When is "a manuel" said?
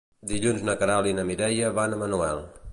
1.99-2.47